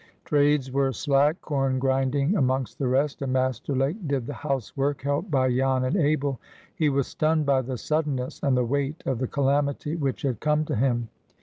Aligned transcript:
Trades 0.25 0.71
were 0.71 0.91
slack, 0.91 1.39
corn 1.41 1.77
grinding 1.77 2.35
amongst 2.35 2.79
the 2.79 2.87
rest, 2.87 3.21
and 3.21 3.31
Master 3.33 3.75
Lake 3.75 4.07
did 4.07 4.25
the 4.25 4.33
housework, 4.33 5.03
helped 5.03 5.29
by 5.29 5.47
Jan 5.55 5.83
and 5.83 5.95
Abel. 5.95 6.39
He 6.73 6.89
was 6.89 7.05
stunned 7.05 7.45
by 7.45 7.61
the 7.61 7.77
suddenness 7.77 8.39
and 8.41 8.57
the 8.57 8.65
weight 8.65 9.03
of 9.05 9.19
the 9.19 9.27
calamity 9.27 9.95
which 9.95 10.23
had 10.23 10.39
come 10.39 10.65
to 10.65 10.75
him. 10.75 11.09